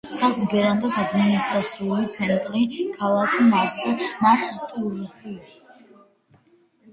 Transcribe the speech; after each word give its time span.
საგუბერნატოროს 0.17 0.93
ადმინისტრაციული 1.01 2.07
ცენტრია 2.13 2.87
ქალაქი 2.95 3.45
მარსა-მატრუჰი. 3.51 5.37